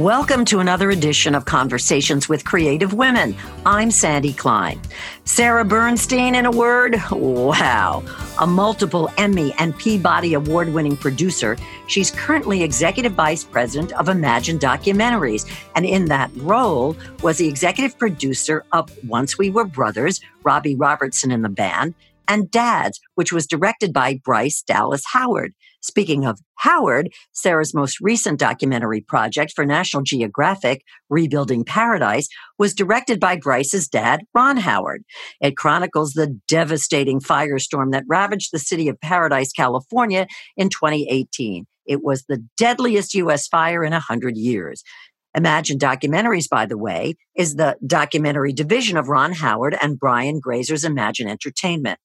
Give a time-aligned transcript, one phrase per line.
[0.00, 3.36] Welcome to another edition of Conversations with Creative Women.
[3.66, 4.80] I'm Sandy Klein.
[5.24, 8.02] Sarah Bernstein, in a word, wow.
[8.40, 14.58] A multiple Emmy and Peabody Award winning producer, she's currently Executive Vice President of Imagine
[14.58, 15.44] Documentaries.
[15.76, 21.30] And in that role was the executive producer of Once We Were Brothers, Robbie Robertson
[21.30, 21.94] and the band,
[22.26, 25.52] and Dads, which was directed by Bryce Dallas Howard.
[25.80, 33.18] Speaking of Howard, Sarah's most recent documentary project for National Geographic, Rebuilding Paradise, was directed
[33.18, 35.02] by Bryce's dad, Ron Howard.
[35.40, 41.66] It chronicles the devastating firestorm that ravaged the city of Paradise, California in 2018.
[41.86, 43.48] It was the deadliest U.S.
[43.48, 44.84] fire in 100 years.
[45.34, 50.84] Imagine Documentaries, by the way, is the documentary division of Ron Howard and Brian Grazer's
[50.84, 51.98] Imagine Entertainment.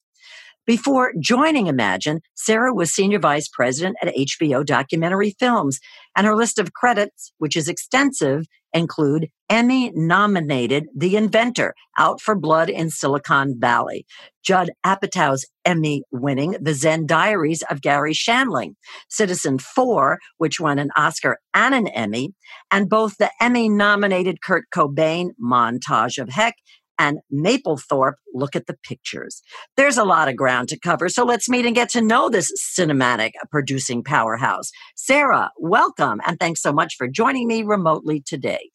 [0.65, 5.79] Before joining Imagine, Sarah was senior vice president at HBO Documentary Films,
[6.15, 12.35] and her list of credits, which is extensive, include Emmy nominated The Inventor, Out for
[12.35, 14.07] Blood in Silicon Valley,
[14.43, 18.73] Judd Apatow's Emmy winning The Zen Diaries of Garry Shandling,
[19.07, 22.33] Citizen 4, which won an Oscar and an Emmy,
[22.71, 26.55] and both the Emmy nominated Kurt Cobain Montage of Heck
[26.97, 29.41] and Mapplethorpe, look at the pictures.
[29.77, 32.51] There's a lot of ground to cover, so let's meet and get to know this
[32.77, 34.71] cinematic producing powerhouse.
[34.95, 38.69] Sarah, welcome, and thanks so much for joining me remotely today.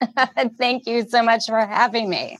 [0.58, 2.38] Thank you so much for having me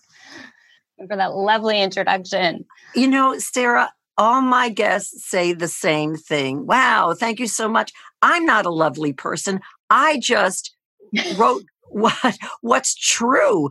[1.08, 2.64] for that lovely introduction.
[2.94, 6.66] You know, Sarah, all my guests say the same thing.
[6.66, 7.92] Wow, thank you so much.
[8.22, 9.60] I'm not a lovely person.
[9.88, 10.74] I just
[11.36, 13.68] wrote what what's true?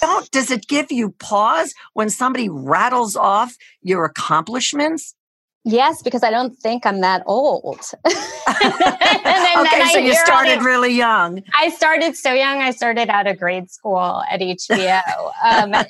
[0.00, 5.14] Don't does it give you pause when somebody rattles off your accomplishments
[5.64, 7.80] Yes, because I don't think I'm that old.
[8.04, 8.12] then,
[9.66, 11.42] okay, so you started really young.
[11.54, 12.62] I started so young.
[12.62, 15.02] I started out of grade school at HBO.
[15.44, 15.84] um, no,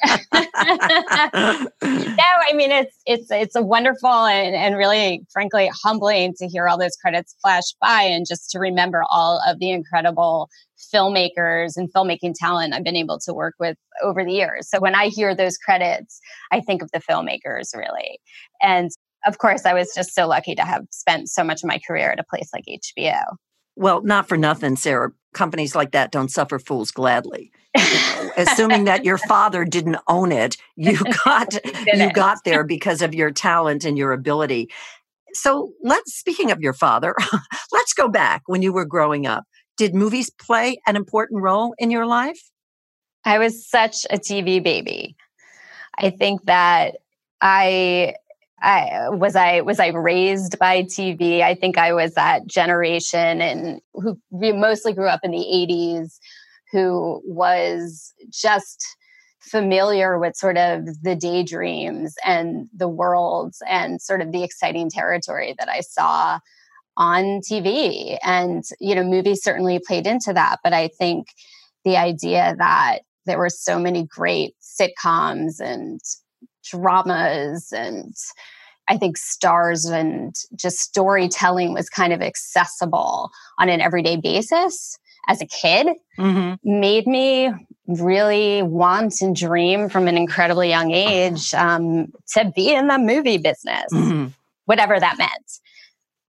[1.82, 6.78] I mean it's it's it's a wonderful and, and really, frankly, humbling to hear all
[6.78, 10.48] those credits flash by and just to remember all of the incredible
[10.92, 14.68] filmmakers and filmmaking talent I've been able to work with over the years.
[14.68, 18.18] So when I hear those credits, I think of the filmmakers really.
[18.62, 18.90] And
[19.26, 22.10] of course, I was just so lucky to have spent so much of my career
[22.12, 23.22] at a place like HBO.
[23.76, 25.12] Well, not for nothing, Sarah.
[25.32, 27.52] Companies like that don't suffer fools gladly.
[28.36, 31.54] Assuming that your father didn't own it, you got
[31.86, 34.70] you got there because of your talent and your ability.
[35.32, 37.14] So let's speaking of your father,
[37.72, 39.44] let's go back when you were growing up.
[39.76, 42.50] Did movies play an important role in your life?
[43.24, 45.14] I was such a TV baby.
[45.96, 46.96] I think that
[47.40, 48.14] I
[48.62, 51.40] I, was I was I raised by TV?
[51.40, 56.18] I think I was that generation and who mostly grew up in the 80s
[56.72, 58.84] who was just
[59.40, 65.54] familiar with sort of the daydreams and the worlds and sort of the exciting territory
[65.58, 66.38] that I saw
[66.96, 68.18] on TV.
[68.22, 70.58] And, you know, movies certainly played into that.
[70.62, 71.28] But I think
[71.84, 76.00] the idea that there were so many great sitcoms and
[76.62, 78.14] dramas and
[78.88, 85.40] I think stars and just storytelling was kind of accessible on an everyday basis as
[85.40, 85.86] a kid
[86.18, 86.54] mm-hmm.
[86.80, 87.50] made me
[87.86, 93.38] really want and dream from an incredibly young age um, to be in the movie
[93.38, 94.26] business, mm-hmm.
[94.64, 95.60] whatever that meant.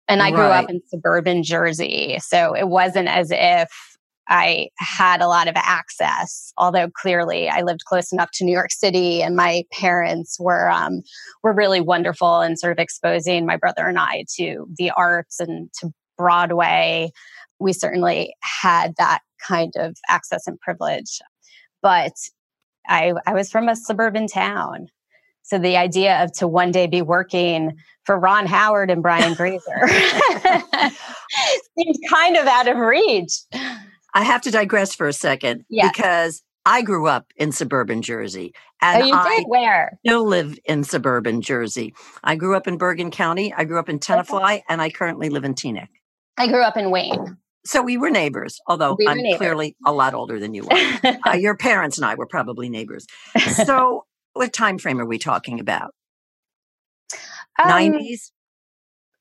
[0.08, 2.18] And I grew up in suburban Jersey.
[2.20, 3.95] So it wasn't as if
[4.28, 8.72] I had a lot of access, although clearly I lived close enough to New York
[8.72, 11.02] City, and my parents were um,
[11.42, 15.70] were really wonderful in sort of exposing my brother and I to the arts and
[15.80, 17.10] to Broadway.
[17.58, 21.20] We certainly had that kind of access and privilege,
[21.82, 22.12] but
[22.88, 24.88] I, I was from a suburban town.
[25.42, 29.60] So the idea of to one day be working for Ron Howard and Brian Grazer
[31.78, 33.32] seemed kind of out of reach.
[34.16, 38.54] I have to digress for a second because I grew up in suburban Jersey.
[38.80, 39.44] And oh, you I did?
[39.46, 39.98] Where?
[40.06, 41.94] Still live in suburban Jersey.
[42.24, 43.52] I grew up in Bergen County.
[43.52, 45.88] I grew up in Tenafly, and I currently live in Teaneck.
[46.38, 47.36] I grew up in Wayne.
[47.66, 49.36] So we were neighbors, although we I'm neighbors.
[49.36, 51.18] clearly a lot older than you are.
[51.26, 53.06] uh, your parents and I were probably neighbors.
[53.38, 55.92] So, what time frame are we talking about?
[57.62, 58.30] Um, 90s?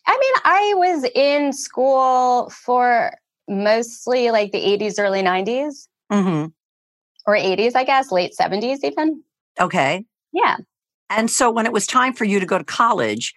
[0.08, 3.12] I mean, I was in school for
[3.48, 5.88] mostly like the 80s, early 90s.
[6.12, 6.48] Mm-hmm.
[7.28, 9.24] Or 80s, I guess, late 70s even.
[9.60, 10.06] Okay.
[10.32, 10.58] Yeah.
[11.10, 13.34] And so when it was time for you to go to college,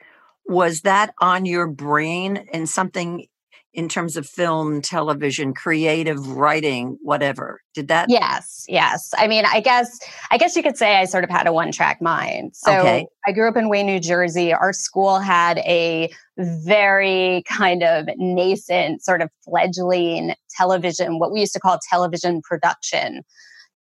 [0.47, 3.27] was that on your brain and something
[3.75, 7.61] in terms of film, television, creative writing, whatever.
[7.75, 8.07] Did that?
[8.09, 9.13] Yes, yes.
[9.17, 9.99] I mean, I guess
[10.31, 12.53] I guess you could say I sort of had a one-track mind.
[12.55, 13.07] So Okay.
[13.27, 14.53] I grew up in Wayne, New Jersey.
[14.53, 21.53] Our school had a very kind of nascent, sort of fledgling television, what we used
[21.53, 23.23] to call television production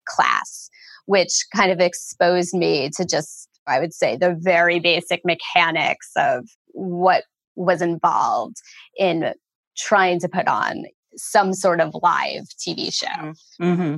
[0.07, 0.69] class,
[1.05, 6.47] which kind of exposed me to just, I would say, the very basic mechanics of
[6.73, 7.23] what
[7.55, 8.57] was involved
[8.97, 9.33] in
[9.77, 10.85] trying to put on
[11.15, 13.33] some sort of live TV show.
[13.61, 13.97] Mm-hmm.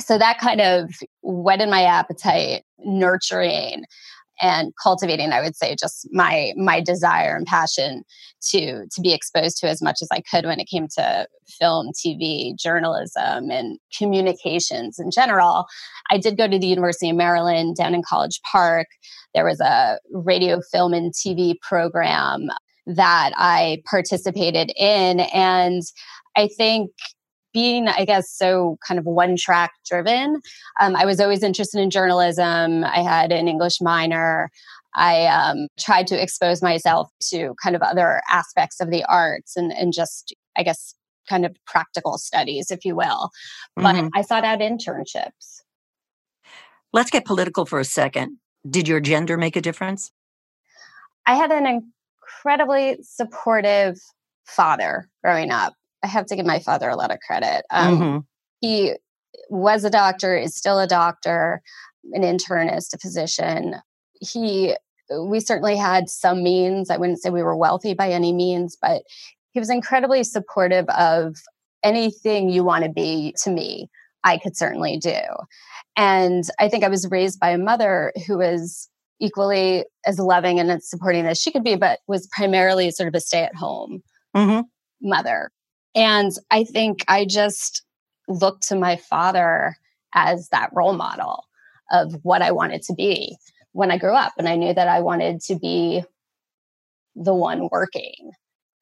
[0.00, 0.90] So that kind of
[1.22, 3.84] whetted my appetite, nurturing
[4.40, 8.04] and cultivating, I would say, just my my desire and passion
[8.50, 11.90] to to be exposed to as much as I could when it came to film,
[11.92, 15.66] TV, journalism, and communications in general.
[16.10, 18.86] I did go to the University of Maryland down in College Park.
[19.34, 22.48] There was a radio, film, and TV program
[22.88, 25.20] that I participated in.
[25.20, 25.82] And
[26.36, 26.90] I think
[27.52, 30.40] being, I guess, so kind of one track driven,
[30.80, 32.84] um, I was always interested in journalism.
[32.84, 34.50] I had an English minor.
[34.94, 39.72] I um, tried to expose myself to kind of other aspects of the arts and,
[39.72, 40.94] and just, I guess,
[41.28, 43.30] kind of practical studies, if you will.
[43.76, 44.10] But Mhm.
[44.14, 45.60] I sought out internships.
[46.92, 48.38] Let's get political for a second.
[48.68, 50.10] Did your gender make a difference?
[51.26, 51.92] I had an
[52.28, 53.98] incredibly supportive
[54.46, 55.74] father growing up.
[56.02, 57.64] I have to give my father a lot of credit.
[57.70, 58.26] Um, Mhm.
[58.60, 58.94] He
[59.50, 61.62] was a doctor, is still a doctor,
[62.12, 63.76] an internist, a physician.
[64.20, 64.74] He,
[65.20, 66.90] we certainly had some means.
[66.90, 69.02] I wouldn't say we were wealthy by any means, but
[69.52, 71.36] he was incredibly supportive of
[71.82, 73.88] anything you want to be to me.
[74.24, 75.20] I could certainly do.
[75.96, 78.88] And I think I was raised by a mother who was
[79.20, 83.14] equally as loving and as supporting as she could be, but was primarily sort of
[83.14, 84.02] a stay at home
[84.34, 84.64] Mhm.
[85.00, 85.50] mother.
[85.94, 87.82] And I think I just
[88.28, 89.76] looked to my father
[90.14, 91.44] as that role model
[91.90, 93.36] of what I wanted to be
[93.72, 94.34] when I grew up.
[94.38, 96.04] And I knew that I wanted to be
[97.16, 98.32] the one working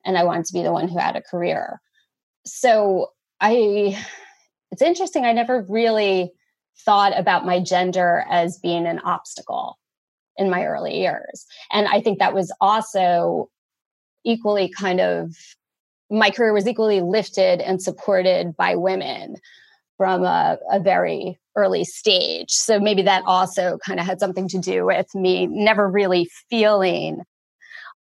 [0.04, 1.80] and I wanted to be the one who had a career.
[2.44, 3.96] So I,
[4.70, 5.24] it's interesting.
[5.24, 6.32] I never really
[6.84, 9.78] thought about my gender as being an obstacle
[10.38, 11.46] in my early years.
[11.72, 13.48] And I think that was also
[14.24, 15.34] equally kind of
[16.10, 19.36] my career was equally lifted and supported by women
[19.96, 22.50] from a, a very early stage.
[22.50, 27.22] So maybe that also kind of had something to do with me never really feeling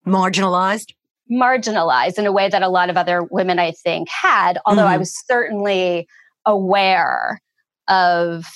[0.06, 0.94] Marginalized?
[1.31, 4.97] marginalized in a way that a lot of other women, I think, had, although I
[4.97, 5.00] Mhm.
[5.00, 6.09] was certainly
[6.47, 7.41] aware
[7.87, 8.47] of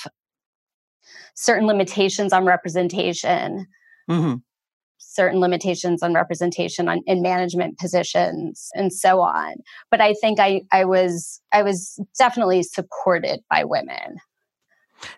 [1.34, 3.66] certain limitations on representation
[4.08, 4.34] hmm
[4.98, 9.54] certain limitations on representation on, in management positions and so on
[9.90, 14.16] but i think i i was i was definitely supported by women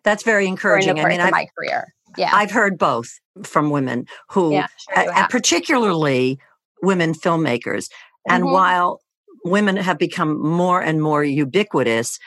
[0.03, 0.99] That's very encouraging.
[0.99, 5.29] I mean, I've, my career yeah I've heard both from women who, yeah sure and
[5.29, 6.39] particularly
[6.83, 7.89] women filmmakers.
[8.29, 8.53] And Mhm.
[8.53, 9.01] while
[9.45, 12.19] women have become more and more ubiquitous,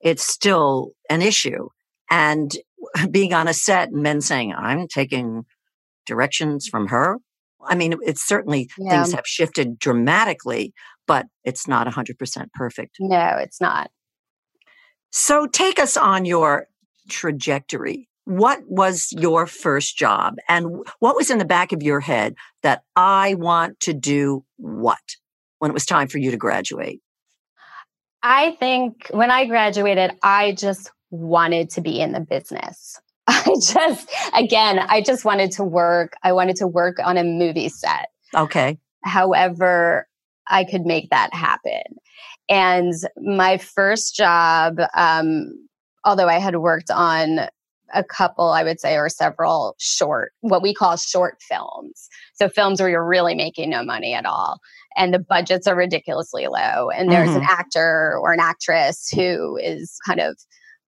[0.00, 1.68] it's still an issue.
[2.10, 2.56] And
[3.10, 5.44] being on a set, and men saying, I'm taking
[6.06, 7.18] directions from her.
[7.66, 8.90] I mean, it's certainly Yeah.
[9.02, 10.72] things have shifted dramatically,
[11.06, 12.96] but it's not 100% perfect.
[13.00, 13.90] no it's not
[15.10, 16.66] So take us on your
[17.08, 18.08] trajectory.
[18.24, 20.36] What was your first job?
[20.48, 24.98] And what was in the back of your head that I want to do what
[25.58, 27.00] when it was time for you to graduate?
[28.22, 34.10] i think when i graduated i just wanted to be in the business i just
[34.34, 38.78] again i just wanted to work i wanted to work on a movie set Okay.
[39.04, 40.06] however
[40.48, 41.82] I could make that happen.
[42.48, 45.68] And my first job, um,
[46.04, 47.40] although I had worked on
[47.94, 52.08] a couple, I would say, or several short, what we call short films.
[52.34, 54.60] So films where you're really making no money at all.
[54.96, 56.90] And the budgets are ridiculously low.
[56.90, 60.36] And there's an actor or an actress who is kind of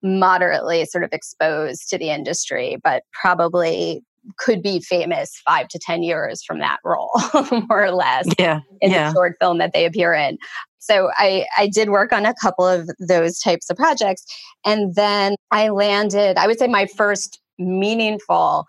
[0.02, 4.02] moderately sort of exposed to the industry, but probably
[4.36, 7.10] could be famous five to 10 years from that role,
[7.68, 8.60] more or less Yeah.
[8.80, 9.08] in yeah.
[9.08, 10.38] the short film that they appear in.
[10.78, 14.24] So I, I did work on a couple of those types of projects.
[14.64, 18.66] And then I landed, I would say my first meaningful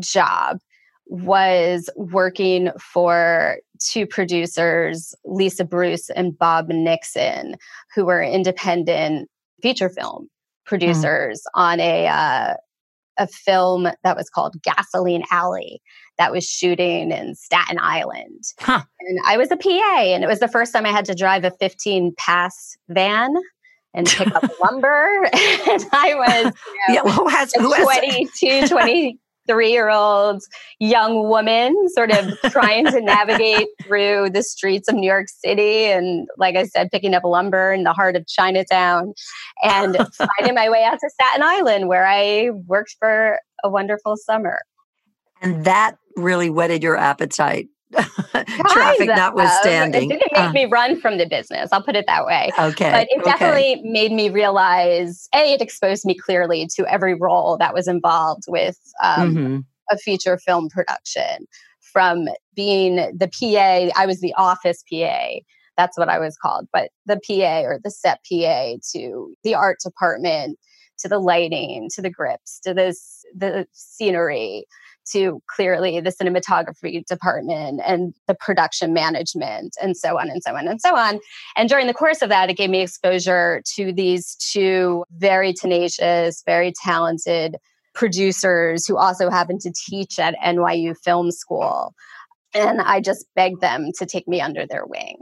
[0.00, 0.58] job
[1.06, 7.56] was working for two producers, Lisa Bruce and Bob Nixon,
[7.94, 9.28] who were independent
[9.62, 10.28] feature film
[10.70, 12.54] producers on a uh,
[13.18, 15.82] a film that was called Gasoline Alley
[16.16, 18.44] that was shooting in Staten Island.
[18.60, 18.82] Huh.
[19.00, 21.44] And I was a PA, and it was the first time I had to drive
[21.44, 23.34] a 15 pass van
[23.92, 25.24] and pick up lumber.
[25.32, 26.54] and I was
[26.88, 28.68] you know, yeah, who has, who 22,
[29.50, 30.42] 23 year old
[30.78, 35.86] young woman sort of trying to navigate through the streets of New York City.
[35.86, 39.12] And like I said, picking up lumber in the heart of Chinatown
[39.62, 39.96] and
[40.38, 44.60] finding my way out to Staten Island where I worked for a wonderful summer.
[45.42, 47.68] And that really whetted your appetite
[48.68, 50.10] traffic notwithstanding.
[50.10, 51.70] It didn't make uh, me run from the business.
[51.72, 52.50] I'll put it that way.
[52.58, 52.90] Okay.
[52.90, 53.82] But it definitely okay.
[53.84, 58.78] made me realize A, it exposed me clearly to every role that was involved with
[59.02, 59.58] um, mm-hmm.
[59.90, 61.46] a feature film production.
[61.80, 65.40] From being the PA, I was the office PA.
[65.76, 66.68] That's what I was called.
[66.72, 70.56] But the PA or the set PA to the art department,
[71.00, 74.66] to the lighting, to the grips, to this the scenery
[75.12, 80.68] to clearly the cinematography department and the production management and so on and so on
[80.68, 81.20] and so on.
[81.56, 86.42] And during the course of that, it gave me exposure to these two very tenacious,
[86.44, 87.56] very talented
[87.94, 91.94] producers who also happen to teach at NYU Film School.
[92.54, 95.18] And I just begged them to take me under their wing.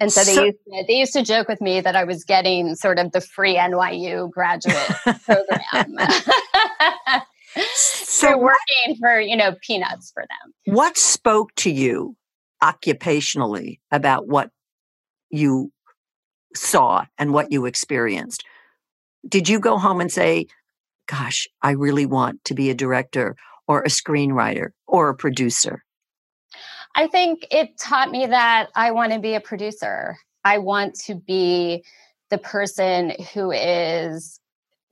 [0.00, 2.74] And so, so used to, they used to joke with me that I was getting
[2.74, 4.76] sort of the free NYU graduate
[5.24, 5.96] program.
[7.74, 10.74] so working for you know peanuts for them.
[10.74, 12.16] What spoke to you
[12.62, 14.50] occupationally about what
[15.30, 15.72] you
[16.54, 18.44] saw and what you experienced?
[19.28, 20.46] Did you go home and say
[21.06, 23.36] gosh i really want to be a director
[23.68, 25.84] or a screenwriter or a producer?
[26.96, 30.16] I think it taught me that i want to be a producer.
[30.44, 31.84] I want to be
[32.30, 34.40] the person who is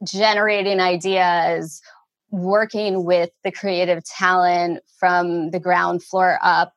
[0.04, 1.80] generating ideas
[2.32, 6.72] working with the creative talent from the ground floor up,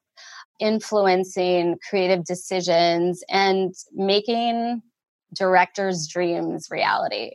[0.59, 4.81] influencing creative decisions and making
[5.33, 7.31] directors' dreams reality.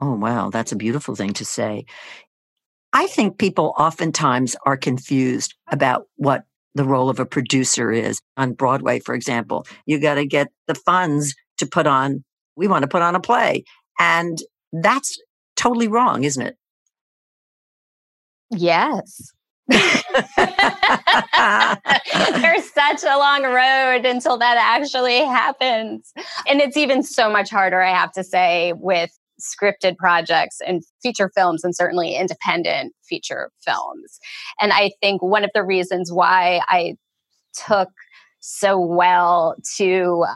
[0.00, 0.50] Oh, wow.
[0.50, 1.84] That's a beautiful thing to say.
[2.92, 8.20] I think people oftentimes are confused about what the role of a producer is.
[8.36, 12.24] On Broadway, for example, you got to get the funds to put on,
[12.56, 13.64] we want to put on a play.
[13.98, 14.38] And
[14.72, 15.18] that's
[15.56, 16.56] totally wrong, isn't it?
[18.56, 19.32] Yes.
[19.68, 19.90] There's
[22.72, 26.12] such a long road until that actually happens.
[26.48, 29.10] And it's even so much harder, I have to say, with
[29.40, 34.18] scripted projects and feature films, and certainly independent feature films.
[34.60, 36.94] And I think one of the reasons why I
[37.66, 37.88] took
[38.40, 40.26] so well to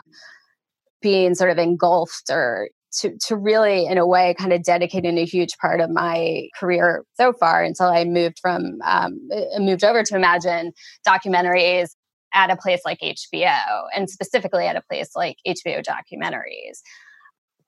[1.01, 2.69] being sort of engulfed or
[2.99, 7.03] to to really in a way kind of dedicating a huge part of my career
[7.15, 10.73] so far until I moved from um, uh, moved over to Imagine
[11.07, 11.89] documentaries
[12.33, 16.79] at a place like HBO and specifically at a place like HBO documentaries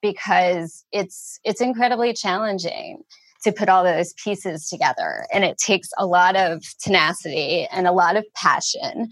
[0.02, 3.02] because it's it's incredibly challenging
[3.44, 7.92] to put all those pieces together and it takes a lot of tenacity and a
[7.92, 9.10] lot of passion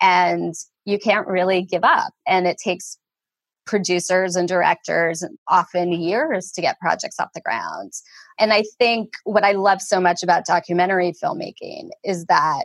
[0.00, 2.98] and you can't really give up and it takes
[3.70, 7.92] producers and directors often years to get projects off the ground.
[8.38, 12.64] And I think what I love so much about documentary filmmaking is that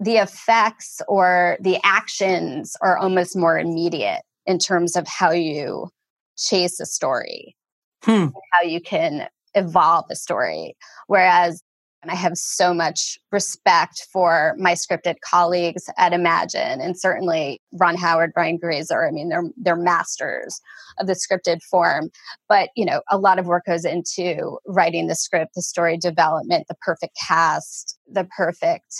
[0.00, 5.90] the effects or the actions are almost more immediate in terms of how you
[6.36, 7.56] chase a story,
[8.02, 8.26] hmm.
[8.52, 10.76] how you can evolve a story.
[11.06, 11.62] Whereas
[12.02, 17.96] and I have so much respect for my scripted colleagues at Imagine and certainly Ron
[17.96, 19.06] Howard, Brian Grazer.
[19.06, 20.60] I mean, they're they're masters
[20.98, 22.10] of the scripted form.
[22.48, 26.66] But you know, a lot of work goes into writing the script, the story development,
[26.68, 28.94] the perfect cast, the perfect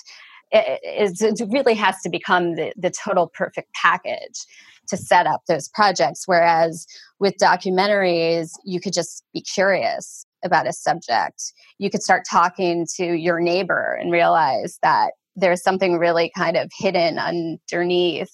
[0.52, 0.80] it,
[1.20, 4.44] it, really has to become the, the total perfect package
[4.88, 6.22] to set up those projects.
[6.26, 6.86] Whereas
[7.18, 11.42] with documentaries, you could just be curious about a subject,
[11.78, 16.70] you could start talking to your neighbor and realize that there's something really kind of
[16.76, 18.30] hidden underneath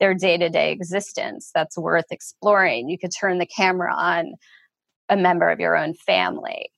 [0.00, 2.88] their day to day existence that's worth exploring.
[2.88, 4.32] You could turn the camera on
[5.08, 6.70] a member of your own family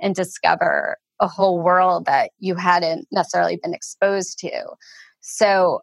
[0.00, 4.50] and discover a whole world that you hadn't necessarily been exposed to.
[5.20, 5.80] So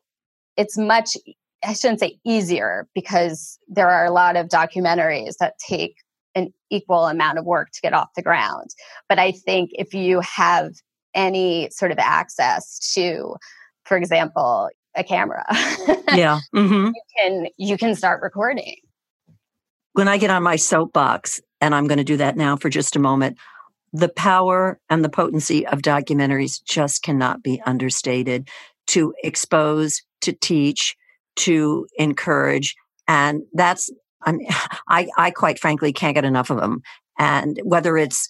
[0.58, 1.16] it's much,
[1.64, 5.96] I shouldn't say easier because there are a lot of documentaries that take
[6.36, 8.70] an equal amount of work to get off the ground.
[9.10, 10.74] But I think if you have
[11.14, 13.36] any sort of access to,
[13.86, 15.46] for example, a camera,
[16.14, 16.88] yeah, mm-hmm.
[16.88, 18.76] you can you can start recording.
[19.94, 22.96] When I get on my soapbox, and I'm going to do that now for just
[22.96, 23.38] a moment,
[23.94, 28.50] the power and the potency of documentaries just cannot be understated
[28.88, 30.96] to expose, to teach,
[31.36, 32.76] to encourage.
[33.08, 33.90] And that's,
[34.24, 34.48] I mean,
[34.88, 36.82] I, I quite frankly can't get enough of them.
[37.18, 38.28] And whether it's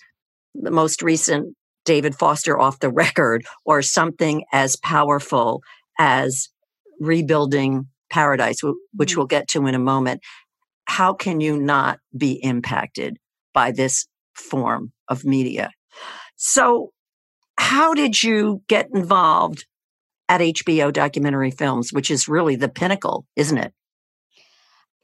[0.55, 1.55] the most recent
[1.86, 5.62] David Foster off the record or something as powerful
[6.00, 6.50] as
[7.00, 8.62] rebuilding paradise,
[8.93, 9.19] which mm-hmm.
[9.19, 10.21] we'll get to in a moment,
[10.86, 13.17] how can you not be impacted
[13.53, 15.71] by this form of media?
[16.36, 16.91] So,
[17.57, 19.65] how did you get involved
[20.27, 23.74] at HBO Documentary Films, which is really the pinnacle, isn't it?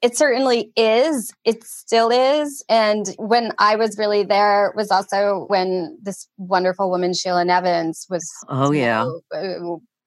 [0.01, 1.33] It certainly is.
[1.43, 2.63] It still is.
[2.69, 8.29] And when I was really there was also when this wonderful woman, Sheila Nevins, was.
[8.47, 9.09] Oh, yeah.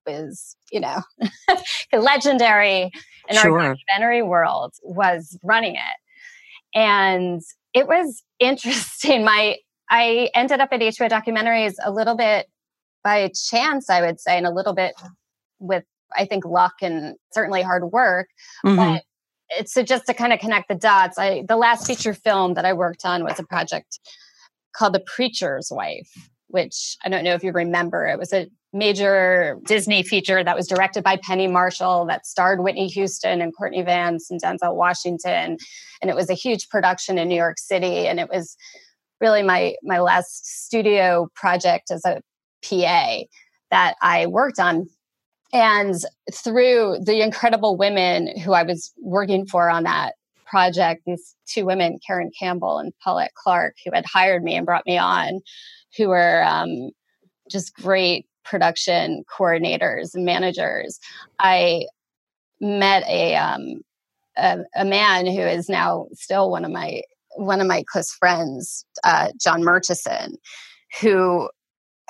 [0.06, 1.02] Was, you know,
[1.92, 2.90] legendary
[3.28, 3.60] in sure.
[3.60, 6.78] our documentary world, was running it.
[6.78, 7.42] And
[7.74, 9.24] it was interesting.
[9.24, 9.56] My
[9.90, 12.46] I ended up at HBO Documentaries a little bit
[13.02, 14.94] by chance, I would say, and a little bit
[15.58, 15.84] with
[16.16, 18.28] I think luck and certainly hard work.
[18.64, 18.76] Mm-hmm.
[18.76, 19.02] But
[19.64, 21.18] so just to kind of connect the dots.
[21.18, 23.98] I the last feature film that I worked on was a project
[24.72, 26.10] called The Preacher's Wife,
[26.48, 28.06] which I don't know if you remember.
[28.06, 32.86] It was a major Disney feature that was directed by Penny Marshall that starred Whitney
[32.88, 35.56] Houston and Courtney Vance and Denzel Washington.
[36.00, 38.06] And it was a huge production in New York City.
[38.06, 38.56] And it was
[39.20, 42.20] really my my last studio project as a
[42.64, 43.24] PA
[43.70, 44.86] that I worked on
[45.52, 45.94] and
[46.32, 50.14] through the incredible women who I was working for on that
[50.46, 54.86] project, these two women, Karen Campbell and Paulette Clark, who had hired me and brought
[54.86, 55.40] me on,
[55.96, 56.90] who were um,
[57.50, 60.98] just great production coordinators and managers,
[61.38, 61.86] I
[62.60, 63.82] met a, um,
[64.36, 67.02] a, a man who is now still one of my
[67.36, 70.34] one of my close friends, uh, John Murchison,
[71.00, 71.48] who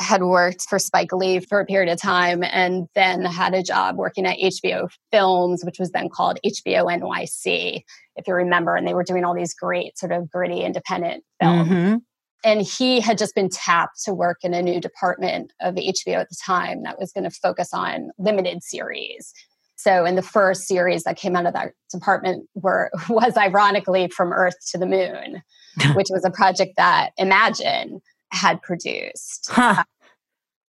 [0.00, 3.96] had worked for Spike Lee for a period of time and then had a job
[3.96, 7.82] working at HBO Films, which was then called HBO NYC,
[8.16, 8.74] if you remember.
[8.74, 11.68] And they were doing all these great, sort of gritty, independent films.
[11.68, 11.96] Mm-hmm.
[12.42, 16.30] And he had just been tapped to work in a new department of HBO at
[16.30, 19.34] the time that was going to focus on limited series.
[19.76, 24.32] So, in the first series that came out of that department were was ironically from
[24.32, 25.42] Earth to the Moon,
[25.94, 28.00] which was a project that Imagine
[28.32, 29.48] had produced.
[29.50, 29.84] Huh.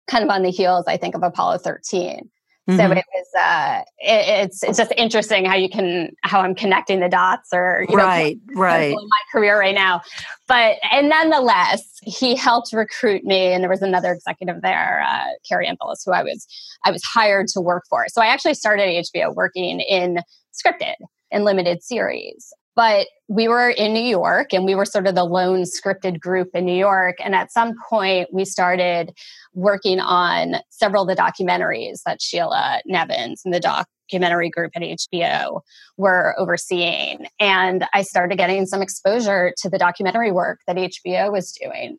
[0.08, 2.30] kind of on the heels, I think, of Apollo 13.
[2.68, 2.78] Mm-hmm.
[2.78, 7.00] So it was, uh, it, it's it's just interesting how you can how I'm connecting
[7.00, 10.02] the dots, or you right, know, right, my career right now.
[10.46, 15.66] But and nonetheless, he helped recruit me, and there was another executive there, uh, Kary
[15.66, 16.46] Antholis, who I was
[16.84, 18.06] I was hired to work for.
[18.08, 20.18] So I actually started at HBO working in
[20.54, 20.94] scripted
[21.32, 22.52] and limited series.
[22.76, 26.48] But we were in New York and we were sort of the lone scripted group
[26.54, 27.16] in New York.
[27.22, 29.12] And at some point, we started
[29.54, 35.60] working on several of the documentaries that Sheila Nevins and the documentary group at HBO
[35.96, 37.26] were overseeing.
[37.38, 41.98] And I started getting some exposure to the documentary work that HBO was doing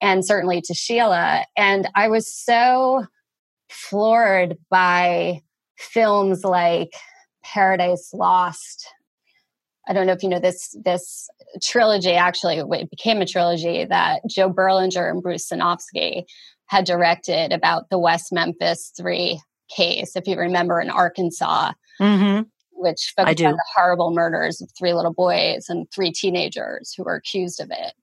[0.00, 1.44] and certainly to Sheila.
[1.56, 3.06] And I was so
[3.68, 5.42] floored by
[5.76, 6.90] films like
[7.44, 8.88] Paradise Lost
[9.88, 11.28] I don't know if you know this this
[11.62, 12.12] trilogy.
[12.12, 16.24] Actually, it became a trilogy that Joe Berlinger and Bruce Sinofsky
[16.66, 19.40] had directed about the West Memphis Three
[19.74, 20.14] case.
[20.14, 22.42] If you remember, in Arkansas, mm-hmm.
[22.72, 27.14] which focused on the horrible murders of three little boys and three teenagers who were
[27.14, 27.94] accused of it.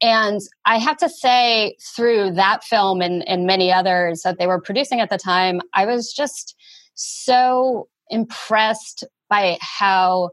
[0.00, 4.60] And I have to say, through that film and, and many others that they were
[4.60, 6.56] producing at the time, I was just
[6.94, 10.30] so impressed by how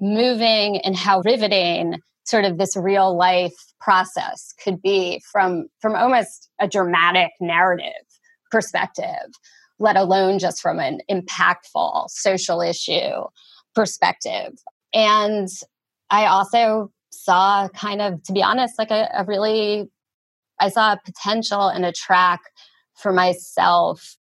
[0.00, 6.48] moving and how riveting sort of this real life process could be from from almost
[6.60, 8.06] a dramatic narrative
[8.50, 9.32] perspective
[9.78, 13.24] let alone just from an impactful social issue
[13.74, 14.52] perspective.
[14.92, 15.48] And
[16.10, 19.88] i also saw kind of to be honest like a, a really
[20.58, 22.40] i saw a potential and a track
[22.94, 24.16] for myself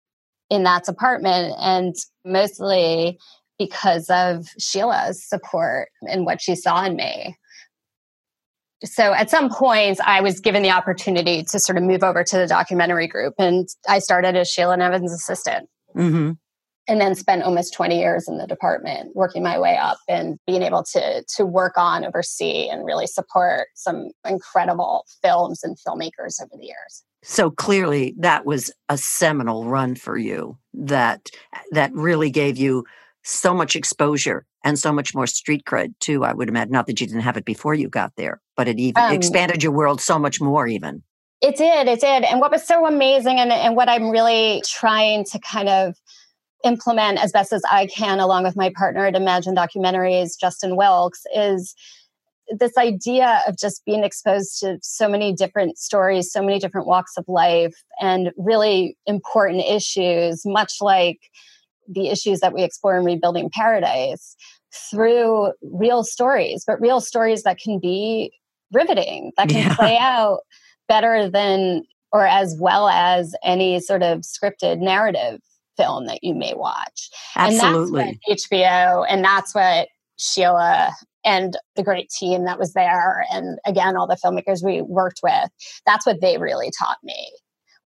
[0.50, 1.54] in that department.
[1.60, 3.20] And mostly
[3.60, 7.38] because of Sheila's support and what she saw in me.
[8.86, 12.38] So at some point, I was given the opportunity to sort of move over to
[12.38, 15.69] the documentary group, and I started as Sheila Nevins' assistant.
[15.95, 16.32] Mm-hmm.
[16.88, 20.63] And then spent almost 20 years in the department, working my way up and being
[20.63, 26.58] able to, to work on, oversee, and really support some incredible films and filmmakers over
[26.58, 27.04] the years.
[27.22, 30.58] So clearly, that was a seminal run for you.
[30.74, 31.30] That
[31.72, 32.86] that really gave you
[33.23, 36.23] so much exposure and so much more street cred too.
[36.23, 36.71] I would imagine.
[36.71, 39.63] Not that you didn't have it before you got there, but it even um, expanded
[39.63, 40.67] your world so much more.
[40.67, 41.03] Even
[41.41, 42.23] It did, it did.
[42.23, 45.95] And what was so amazing and, and what I'm really trying to kind of
[46.63, 51.23] implement as best as I can, along with my partner at Imagine Documentaries, Justin Wilkes,
[51.36, 51.73] is
[52.58, 57.13] this idea of just being exposed to so many different stories, so many different walks
[57.15, 61.19] of life, and really important issues, much like
[61.89, 64.36] the issues that we explore in Rebuilding Paradise
[64.91, 68.32] through real stories, but real stories that can be
[68.71, 69.75] riveting, that can yeah.
[69.75, 70.39] play out
[70.88, 75.39] better than or as well as any sort of scripted narrative
[75.78, 77.10] film that you may watch.
[77.36, 78.02] Absolutely.
[78.02, 80.91] And that's what HBO and that's what Sheila
[81.25, 85.49] and the great team that was there and again all the filmmakers we worked with
[85.86, 87.30] that's what they really taught me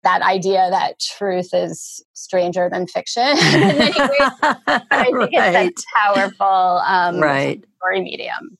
[0.04, 4.30] that idea that truth is stranger than fiction in many ways.
[4.42, 5.66] I think right.
[5.66, 7.62] it's a powerful um, right.
[7.76, 8.56] story medium.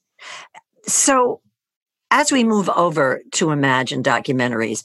[0.87, 1.41] So,
[2.11, 4.83] as we move over to Imagine documentaries,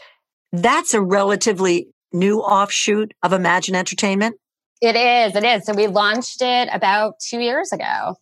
[0.52, 4.36] that's a relatively new offshoot of Imagine Entertainment.
[4.82, 5.36] It is.
[5.36, 5.66] It is.
[5.66, 8.16] So we launched it about two years ago,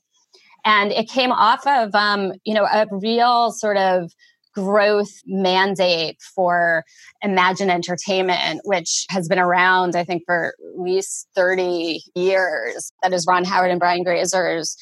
[0.63, 4.11] and it came off of um, you know a real sort of
[4.53, 6.83] growth mandate for
[7.21, 12.91] Imagine Entertainment, which has been around, I think, for at least 30 years.
[13.01, 14.75] That is Ron Howard and Brian Grazer's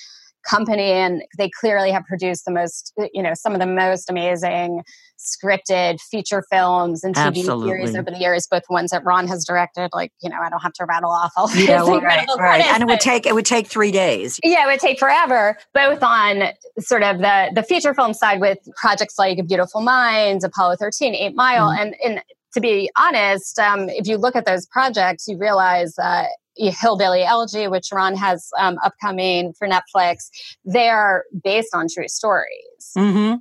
[0.47, 0.91] company.
[0.91, 4.83] And they clearly have produced the most, you know, some of the most amazing
[5.19, 7.67] scripted feature films and TV Absolutely.
[7.67, 9.89] series over the years, both ones that Ron has directed.
[9.93, 12.65] Like, you know, I don't have to rattle off all yeah, well, right, right.
[12.65, 14.39] and it would take it would take three days.
[14.43, 15.57] Yeah, it would take forever.
[15.73, 16.43] Both on
[16.79, 21.35] sort of the the feature film side with projects like Beautiful Minds, Apollo 13, Eight
[21.35, 21.81] Mile, mm-hmm.
[21.81, 26.29] and and to be honest, um, if you look at those projects, you realize that
[26.55, 30.29] Hillbilly Elegy, which Ron has um, upcoming for Netflix,
[30.65, 32.91] they are based on true stories.
[32.97, 33.35] Mm-hmm.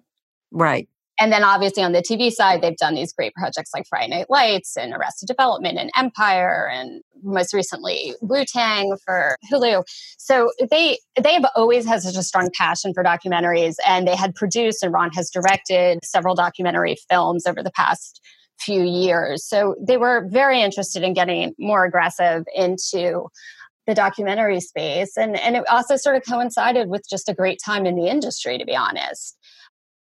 [0.50, 0.88] Right.
[1.18, 4.26] And then obviously on the TV side, they've done these great projects like Friday Night
[4.28, 9.82] Lights and Arrested Development and Empire and most recently Wu Tang for Hulu.
[10.18, 14.34] So they they have always had such a strong passion for documentaries and they had
[14.34, 18.20] produced and Ron has directed several documentary films over the past
[18.60, 19.44] few years.
[19.44, 23.28] So they were very interested in getting more aggressive into
[23.86, 27.86] the documentary space and and it also sort of coincided with just a great time
[27.86, 29.38] in the industry to be honest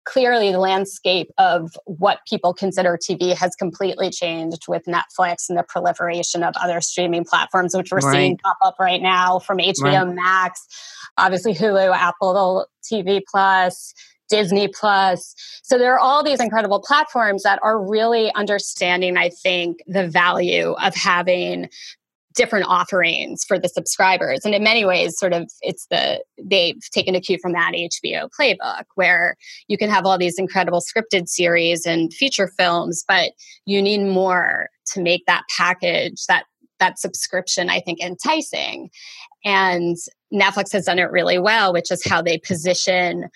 [0.05, 5.63] clearly the landscape of what people consider TV has completely changed with Netflix and the
[5.67, 8.13] proliferation of other streaming platforms, which we're right.
[8.13, 10.15] seeing pop up right now from HBO right.
[10.15, 10.65] Max,
[11.17, 13.93] obviously Hulu, Apple TV Plus.
[14.29, 15.35] Disney Plus.
[15.61, 20.71] So there are all these incredible platforms that are really understanding, I think, the value
[20.81, 21.67] of having
[22.33, 24.41] different offerings for the subscribers.
[24.45, 28.29] And in many ways sort of it's the they've taken a cue from that hbo
[28.39, 29.35] playbook where
[29.67, 33.31] you can have all these incredible scripted series and feature films but
[33.65, 36.45] you need more to make that package that
[36.79, 38.89] that subscription i think enticing.
[39.43, 39.97] And
[40.33, 43.29] netflix has done it really well which is how they position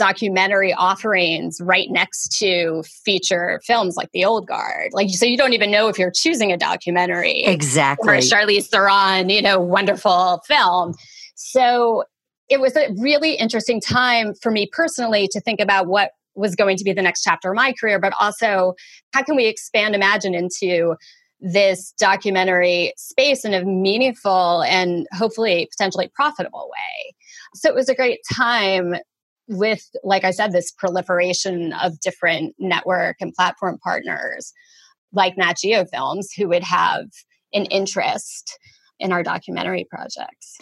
[0.00, 4.92] documentary offerings right next to feature films like The Old Guard.
[4.92, 7.44] Like, so you don't even know if you're choosing a documentary.
[7.44, 8.08] Exactly.
[8.08, 10.94] Or Charlize Theron, you know, wonderful film.
[11.34, 12.04] So
[12.48, 16.78] it was a really interesting time for me personally to think about what was going
[16.78, 18.72] to be the next chapter of my career, but also
[19.12, 20.96] how can we expand Imagine into
[21.40, 27.14] this documentary space in a meaningful and hopefully potentially profitable way.
[27.54, 28.96] So it was a great time
[29.50, 34.52] with, like I said, this proliferation of different network and platform partners
[35.12, 37.06] like Nat Geo Films who would have
[37.52, 38.58] an interest
[38.98, 40.58] in our documentary projects.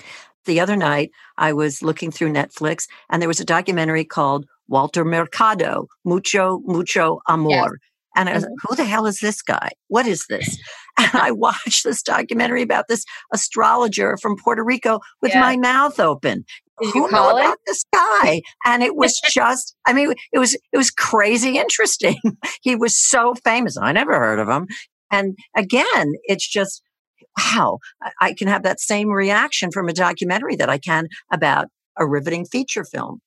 [0.46, 5.04] The other night, I was looking through Netflix and there was a documentary called Walter
[5.04, 7.50] Mercado, Mucho, Mucho Amor.
[7.50, 7.70] Yes.
[8.16, 8.54] And I was, mm-hmm.
[8.66, 9.70] who the hell is this guy?
[9.88, 10.58] What is this?
[10.98, 15.40] and I watched this documentary about this astrologer from Puerto Rico with yeah.
[15.40, 16.44] my mouth open.
[16.80, 17.44] You call it?
[17.44, 18.42] about this guy?
[18.64, 22.16] And it was just, I mean, it was, it was crazy interesting.
[22.62, 23.76] he was so famous.
[23.76, 24.66] I never heard of him.
[25.10, 26.82] And again, it's just,
[27.38, 27.78] wow,
[28.20, 32.44] I can have that same reaction from a documentary that I can about a riveting
[32.44, 33.20] feature film.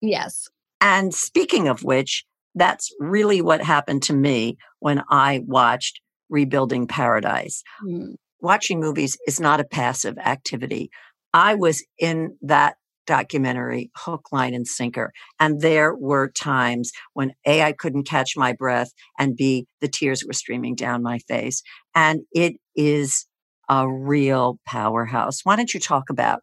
[0.00, 0.48] Yes.
[0.80, 7.62] And speaking of which, that's really what happened to me when I watched Rebuilding Paradise.
[7.84, 8.14] Mm.
[8.40, 10.90] Watching movies is not a passive activity.
[11.32, 15.12] I was in that documentary hook line and sinker.
[15.40, 20.24] And there were times when a i couldn't catch my breath and b the tears
[20.24, 21.62] were streaming down my face.
[21.94, 23.26] And it is
[23.68, 25.40] a real powerhouse.
[25.44, 26.40] Why don't you talk about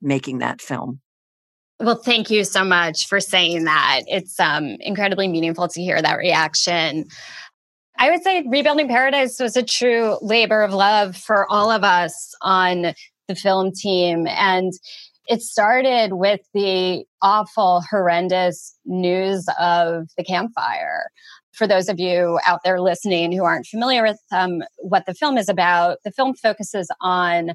[0.00, 1.00] making that film?
[1.80, 4.00] Well thank you so much for saying that.
[4.06, 7.06] It's um, incredibly meaningful to hear that reaction.
[7.98, 12.34] I would say Rebuilding Paradise was a true labor of love for all of us
[12.40, 12.94] on
[13.28, 14.26] the film team.
[14.26, 14.72] And
[15.28, 21.10] it started with the awful, horrendous news of the Camp Fire.
[21.52, 25.36] For those of you out there listening who aren't familiar with um, what the film
[25.38, 27.52] is about, the film focuses on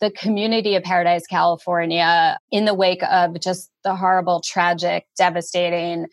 [0.00, 6.06] the community of Paradise, California, in the wake of just the horrible, tragic, devastating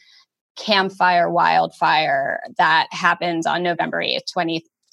[0.55, 4.33] Camp Fire wildfire that happened on November 8th,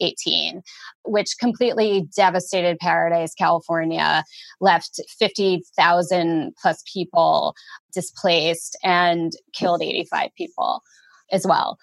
[0.01, 0.63] 2018,
[1.05, 4.25] which completely devastated Paradise, California,
[4.61, 7.55] left 50,000 plus people
[7.93, 10.83] displaced and killed 85 people
[11.31, 11.79] as well.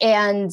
[0.00, 0.50] And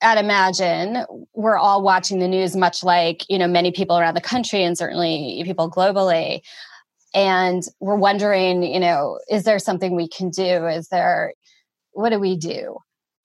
[0.00, 4.20] at Imagine, we're all watching the news, much like you know many people around the
[4.20, 6.40] country and certainly people globally.
[7.14, 10.66] And we're wondering, you know, is there something we can do?
[10.66, 11.32] Is there,
[11.92, 12.76] what do we do?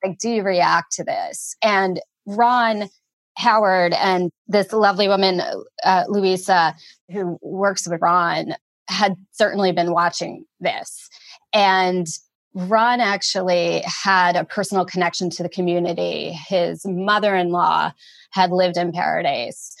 [0.02, 1.54] Like, do you react to this?
[1.62, 2.88] And Ron
[3.36, 5.42] Howard and this lovely woman,
[5.84, 6.74] uh, Louisa,
[7.10, 8.54] who works with Ron,
[8.88, 11.08] had certainly been watching this.
[11.52, 12.06] And
[12.54, 16.38] Ron actually had a personal connection to the community.
[16.48, 17.92] His mother in law
[18.30, 19.74] had lived in Paradise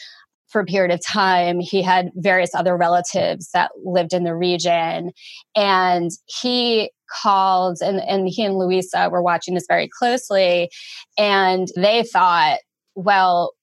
[0.54, 1.58] for a period of time.
[1.58, 5.10] He had various other relatives that lived in the region.
[5.56, 10.70] And he called, and, and he and Louisa were watching this very closely.
[11.18, 12.60] And they thought,
[12.94, 13.54] well,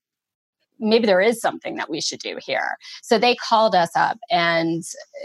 [0.82, 2.76] maybe there is something that we should do here.
[3.02, 4.84] So they called us up and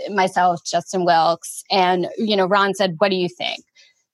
[0.08, 3.64] myself, Justin Wilkes, and you know, Ron said, What do you think?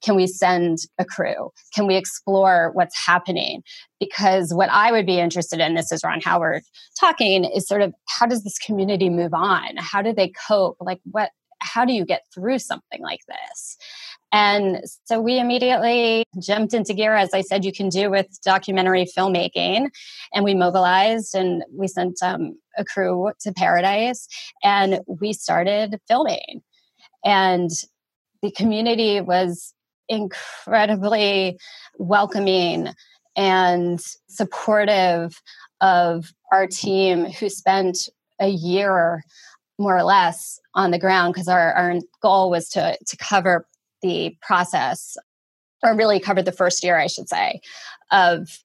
[0.02, 1.50] Can we send a crew?
[1.74, 3.62] Can we explore what's happening?
[4.00, 6.62] Because what I would be interested in, this is Ron Howard
[6.98, 9.76] talking, is sort of how does this community move on?
[9.78, 10.76] How do they cope?
[10.80, 13.76] Like, what, how do you get through something like this?
[14.32, 19.04] And so we immediately jumped into gear, as I said, you can do with documentary
[19.04, 19.88] filmmaking.
[20.32, 24.26] And we mobilized and we sent um, a crew to Paradise
[24.64, 26.62] and we started filming.
[27.24, 27.70] And
[28.40, 29.74] the community was
[30.08, 31.58] incredibly
[31.98, 32.88] welcoming
[33.36, 35.40] and supportive
[35.80, 38.08] of our team who spent
[38.40, 39.22] a year
[39.78, 43.66] more or less on the ground because our, our goal was to, to cover
[44.02, 45.16] the process
[45.82, 47.60] or really cover the first year i should say
[48.10, 48.62] of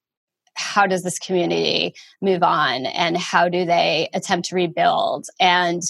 [0.57, 5.27] how does this community move on and how do they attempt to rebuild.
[5.39, 5.83] And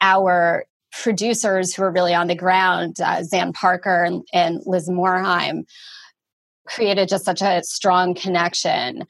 [0.00, 0.64] our
[1.02, 5.64] producers who are really on the ground, uh, Xan Parker and, and Lizz Morhaim,
[6.66, 9.04] created just such a strong connection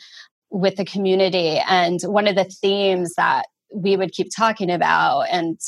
[0.50, 1.60] with the community.
[1.68, 5.58] And one of the themes that we would keep talking about, and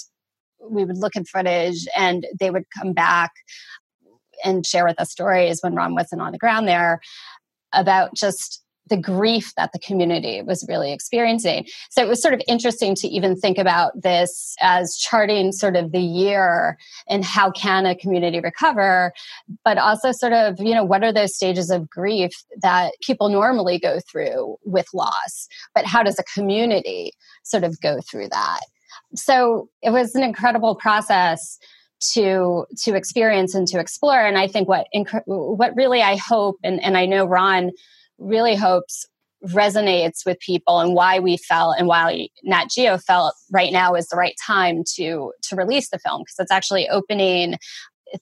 [0.61, 3.33] we would look at footage, and they would come back
[4.45, 7.01] and share with us stories when Ron wasn't on the ground there
[7.73, 11.67] about just the grief that the community was really experiencing.
[11.91, 15.93] So it was sort of interesting to even think about this as charting sort of
[15.93, 19.13] the year and how can a community recover,
[19.65, 23.79] but also sort of, you know, what are those stages of grief that people normally
[23.79, 28.61] go through with loss, but how does a community sort of go through that?
[29.15, 31.59] So it was an incredible process
[32.01, 34.87] to to experience and to explore and i think what
[35.27, 37.73] what really i hope and, and i know ron
[38.19, 39.07] really hopes
[39.45, 44.09] resonates with people and why we felt and why Nat Geo felt right now is
[44.09, 47.57] the right time to to release the film because it's actually opening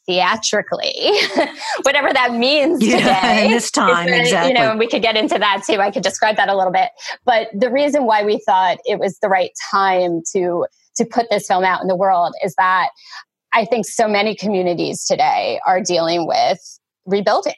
[0.05, 1.13] theatrically,
[1.83, 3.49] whatever that means yeah, today.
[3.51, 4.49] this time, exactly.
[4.49, 5.79] You know, and we could get into that too.
[5.81, 6.91] I could describe that a little bit.
[7.25, 11.47] But the reason why we thought it was the right time to to put this
[11.47, 12.89] film out in the world is that
[13.53, 16.59] I think so many communities today are dealing with
[17.05, 17.55] rebuilding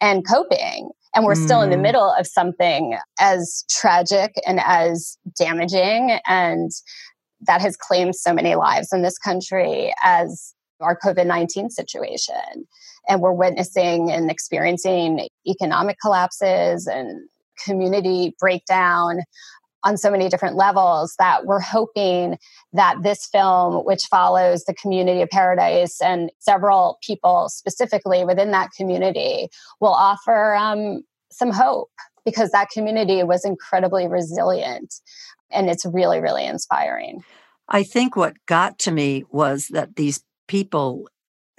[0.00, 1.44] and coping and we're mm.
[1.44, 1.82] still in the mm.
[1.82, 6.70] middle of something as tragic and as damaging and
[7.46, 12.66] that has claimed so many lives in this country as our COVID 19 situation.
[13.08, 17.28] And we're witnessing and experiencing economic collapses and
[17.64, 19.20] community breakdown
[19.86, 22.38] on so many different levels that we're hoping
[22.72, 28.70] that this film, which follows the community of paradise and several people specifically within that
[28.76, 29.48] community,
[29.80, 31.90] will offer um, some hope
[32.24, 34.92] because that community was incredibly resilient
[35.52, 37.22] and it's really, really inspiring.
[37.68, 41.08] I think what got to me was that these people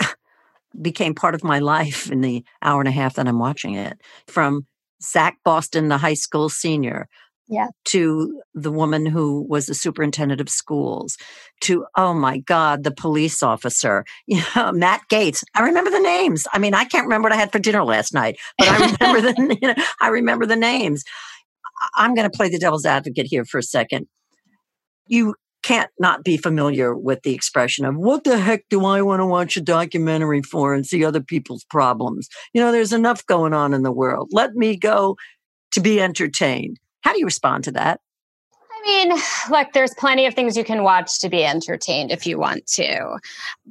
[0.82, 3.98] became part of my life in the hour and a half that I'm watching it.
[4.28, 4.68] From
[5.02, 7.08] Zach Boston, the high school senior,
[7.48, 7.68] yeah.
[7.86, 11.18] to the woman who was the superintendent of schools,
[11.62, 15.44] to, oh my God, the police officer, you know, Matt Gates.
[15.56, 16.46] I remember the names.
[16.54, 19.22] I mean, I can't remember what I had for dinner last night, but I remember
[19.22, 21.04] the, you know, I remember the names.
[21.96, 24.08] I'm going to play the devil's advocate here for a second.
[25.08, 29.20] You can't not be familiar with the expression of what the heck do I want
[29.20, 32.30] to watch a documentary for and see other people's problems?
[32.54, 34.30] You know, there's enough going on in the world.
[34.32, 35.18] Let me go
[35.74, 36.78] to be entertained.
[37.08, 38.02] How do you respond to that?
[38.52, 39.18] I mean,
[39.50, 43.18] look, there's plenty of things you can watch to be entertained if you want to.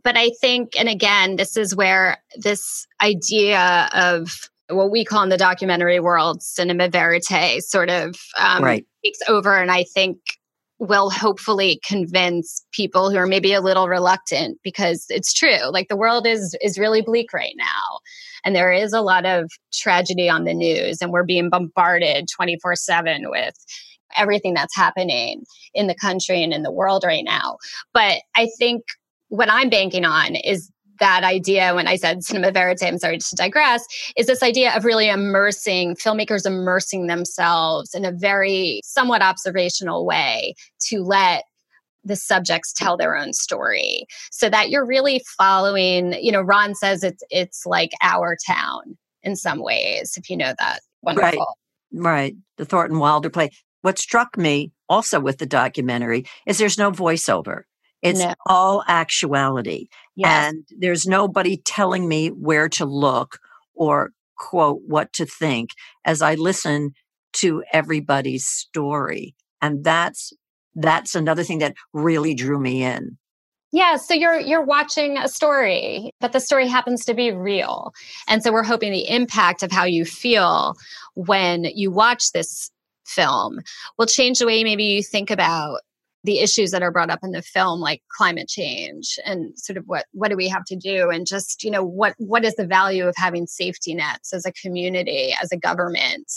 [0.02, 5.28] But I think, and again, this is where this idea of what we call in
[5.28, 8.86] the documentary world cinema verite sort of um, right.
[9.04, 9.54] takes over.
[9.54, 10.16] And I think
[10.78, 15.96] will hopefully convince people who are maybe a little reluctant because it's true like the
[15.96, 17.98] world is is really bleak right now
[18.46, 23.28] and there is a lot of tragedy on the news and we're being bombarded 24/7
[23.28, 23.54] with
[24.16, 25.42] everything that's happening
[25.74, 27.58] in the country and in the world right now.
[27.92, 28.82] But i think
[29.28, 33.36] what i'm banking on is that idea when I said cinema verite, I'm sorry to
[33.36, 33.84] digress,
[34.16, 40.54] is this idea of really immersing filmmakers immersing themselves in a very somewhat observational way
[40.88, 41.44] to let
[42.06, 47.02] the subjects tell their own story so that you're really following you know ron says
[47.02, 51.56] it's it's like our town in some ways if you know that wonderful
[51.92, 53.50] right right the thornton wilder play
[53.82, 57.62] what struck me also with the documentary is there's no voiceover
[58.02, 58.34] it's no.
[58.46, 59.88] all actuality.
[60.14, 60.52] Yes.
[60.52, 63.38] And there's nobody telling me where to look
[63.74, 65.70] or quote what to think
[66.04, 66.92] as I listen
[67.34, 69.34] to everybody's story.
[69.60, 70.32] And that's
[70.76, 73.18] that's another thing that really drew me in.
[73.72, 77.92] Yeah, so you're you're watching a story, but the story happens to be real.
[78.28, 80.76] And so we're hoping the impact of how you feel
[81.14, 82.70] when you watch this
[83.06, 83.58] film
[83.98, 85.80] will change the way maybe you think about
[86.26, 89.84] the issues that are brought up in the film like climate change and sort of
[89.86, 92.66] what what do we have to do and just you know what what is the
[92.66, 96.30] value of having safety nets as a community as a government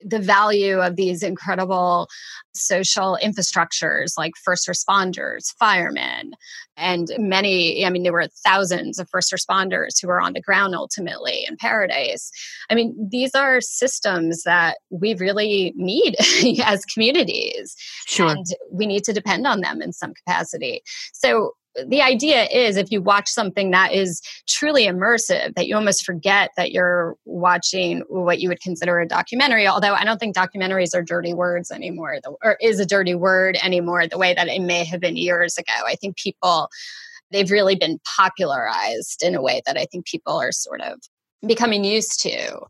[0.00, 2.08] the value of these incredible
[2.54, 6.32] social infrastructures like first responders firemen
[6.76, 10.74] and many i mean there were thousands of first responders who were on the ground
[10.74, 12.30] ultimately in paradise
[12.70, 16.14] i mean these are systems that we really need
[16.64, 17.74] as communities
[18.06, 18.28] sure.
[18.28, 20.80] and we need to depend on them in some capacity
[21.12, 21.52] so
[21.86, 26.50] the idea is if you watch something that is truly immersive that you almost forget
[26.56, 31.02] that you're watching what you would consider a documentary although i don't think documentaries are
[31.02, 35.00] dirty words anymore or is a dirty word anymore the way that it may have
[35.00, 35.72] been years ago.
[35.86, 36.68] I think people
[37.30, 41.00] they've really been popularized in a way that i think people are sort of
[41.46, 42.60] becoming used to.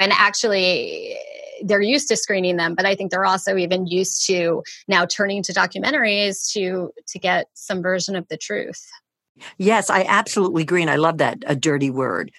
[0.00, 1.16] And actually
[1.62, 5.42] they're used to screening them but i think they're also even used to now turning
[5.42, 8.86] to documentaries to to get some version of the truth.
[9.58, 12.30] Yes i absolutely agree and i love that a dirty word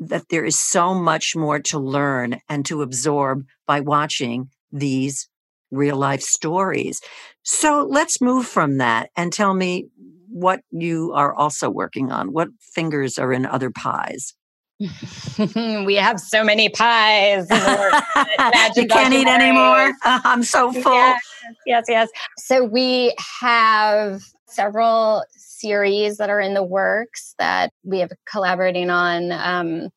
[0.00, 5.28] that there is so much more to learn and to absorb by watching these
[5.70, 7.00] real life stories.
[7.42, 9.86] So let's move from that and tell me
[10.28, 14.34] what you are also working on what fingers are in other pies
[15.86, 17.46] we have so many pies.
[18.76, 19.92] you can't eat anymore.
[20.04, 20.92] I'm so full.
[20.92, 21.20] Yes,
[21.66, 22.08] yes, yes.
[22.38, 29.32] So we have several series that are in the works that we have collaborating on
[29.32, 29.88] um,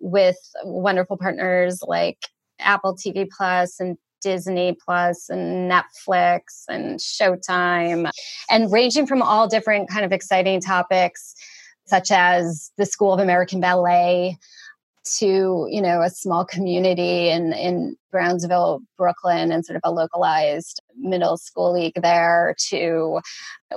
[0.00, 2.18] with wonderful partners like
[2.60, 8.10] Apple TV Plus and Disney Plus and Netflix and Showtime,
[8.50, 11.34] and ranging from all different kind of exciting topics
[11.86, 14.38] such as the School of American Ballet
[15.18, 20.80] to you know a small community in in Brownsville, Brooklyn, and sort of a localized
[20.96, 22.54] middle school league there.
[22.68, 23.20] To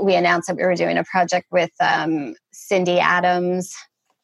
[0.02, 3.76] we announced that we were doing a project with um, Cindy Adams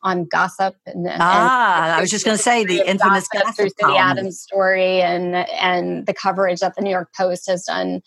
[0.04, 0.76] on gossip.
[0.86, 4.40] And, ah, and I was just going to say the infamous gossip, gossip through Adams
[4.40, 8.02] story and and the coverage that the New York Post has done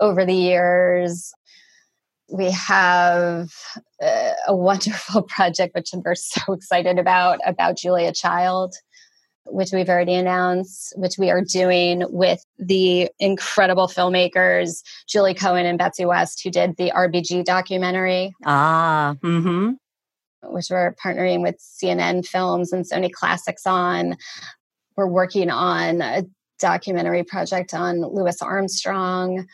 [0.00, 1.32] over the years
[2.30, 3.50] we have
[4.02, 8.74] uh, a wonderful project which we're so excited about about Julia Child
[9.50, 15.78] which we've already announced which we are doing with the incredible filmmakers Julie Cohen and
[15.78, 18.34] Betsy West who did the RBG documentary.
[18.44, 19.72] Ah mm-hmm.
[20.52, 24.16] which we're partnering with CNN Films and Sony Classics on.
[24.96, 26.24] We're working on a
[26.58, 29.46] documentary project on Louis Armstrong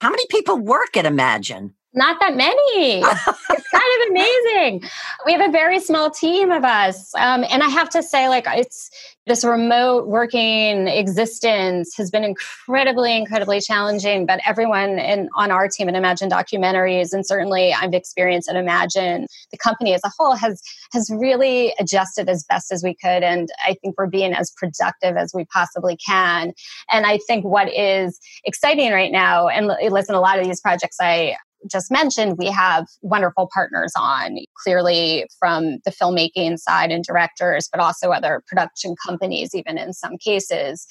[0.00, 1.74] how many people work at Imagine?
[1.92, 3.00] Not that many.
[3.00, 4.88] it's kind of amazing.
[5.26, 7.12] We have a very small team of us.
[7.16, 8.90] Um, and I have to say, like, it's
[9.26, 14.24] this remote working existence has been incredibly, incredibly challenging.
[14.24, 19.26] But everyone in, on our team at Imagine Documentaries, and certainly I've experienced at Imagine,
[19.50, 20.62] the company as a whole has
[20.92, 23.22] has really adjusted as best as we could.
[23.22, 26.52] And I think we're being as productive as we possibly can.
[26.92, 30.96] And I think what is exciting right now, and listen, a lot of these projects
[31.00, 31.36] I
[31.70, 37.80] just mentioned, we have wonderful partners on, clearly from the filmmaking side and directors, but
[37.80, 40.86] also other production companies, even in some cases.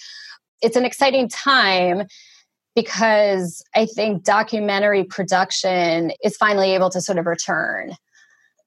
[0.61, 2.03] It's an exciting time
[2.75, 7.93] because I think documentary production is finally able to sort of return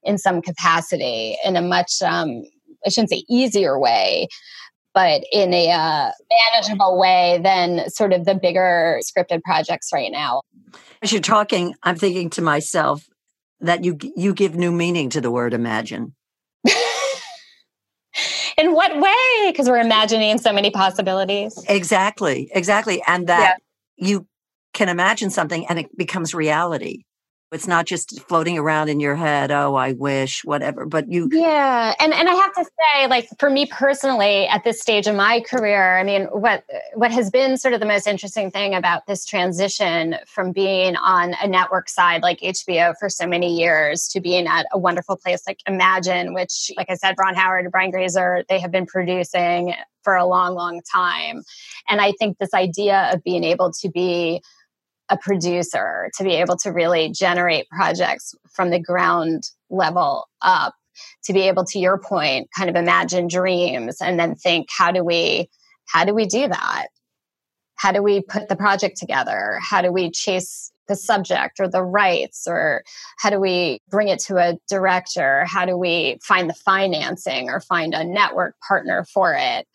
[0.02, 2.42] in some capacity in a much, um,
[2.84, 4.28] I shouldn't say easier way,
[4.94, 6.10] but in a uh,
[6.52, 10.42] manageable way than sort of the bigger scripted projects right now.
[11.02, 13.08] As you're talking, I'm thinking to myself
[13.60, 16.14] that you you give new meaning to the word imagine.
[18.58, 19.50] in what way?
[19.50, 21.62] Because we're imagining so many possibilities.
[21.68, 23.58] Exactly, exactly, and that
[23.96, 24.08] yeah.
[24.08, 24.26] you
[24.74, 27.04] can imagine something and it becomes reality.
[27.52, 30.86] It's not just floating around in your head, oh, I wish, whatever.
[30.86, 31.94] But you Yeah.
[32.00, 35.40] And and I have to say, like for me personally, at this stage in my
[35.40, 39.24] career, I mean, what what has been sort of the most interesting thing about this
[39.24, 44.46] transition from being on a network side like HBO for so many years to being
[44.46, 48.44] at a wonderful place like Imagine, which, like I said, Ron Howard and Brian Grazer,
[48.48, 51.42] they have been producing for a long, long time.
[51.88, 54.42] And I think this idea of being able to be
[55.12, 60.74] a producer to be able to really generate projects from the ground level up
[61.24, 65.04] to be able to your point kind of imagine dreams and then think how do
[65.04, 65.48] we
[65.86, 66.86] how do we do that?
[67.74, 69.58] How do we put the project together?
[69.60, 72.82] How do we chase the subject or the rights or
[73.18, 75.44] how do we bring it to a director?
[75.44, 79.66] How do we find the financing or find a network partner for it?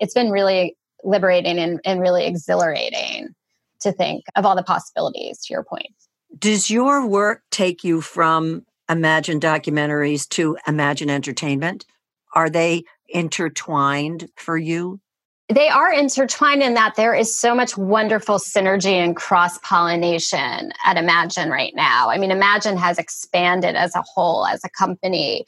[0.00, 3.34] It's been really liberating and, and really exhilarating
[3.80, 5.94] to think of all the possibilities to your point.
[6.38, 11.86] Does your work take you from Imagine documentaries to Imagine entertainment?
[12.34, 15.00] Are they intertwined for you?
[15.48, 20.96] They are intertwined in that there is so much wonderful synergy and cross pollination at
[20.96, 22.08] Imagine right now.
[22.08, 25.44] I mean, Imagine has expanded as a whole, as a company,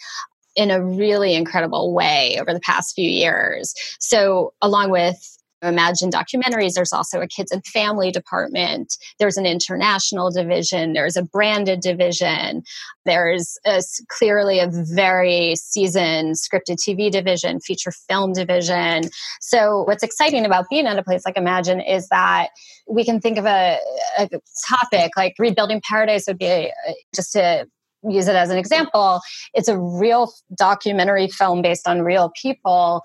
[0.54, 3.74] in a really incredible way over the past few years.
[3.98, 6.74] So, along with Imagine documentaries.
[6.74, 8.94] There's also a kids and family department.
[9.18, 10.92] There's an international division.
[10.92, 12.62] There's a branded division.
[13.06, 19.04] There's a, clearly a very seasoned scripted TV division, feature film division.
[19.40, 22.48] So, what's exciting about being at a place like Imagine is that
[22.86, 23.78] we can think of a,
[24.18, 24.28] a
[24.68, 26.70] topic like rebuilding paradise would be
[27.14, 27.66] just to
[28.08, 29.20] use it as an example,
[29.54, 33.02] it's a real documentary film based on real people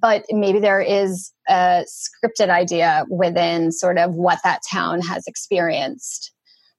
[0.00, 6.32] but maybe there is a scripted idea within sort of what that town has experienced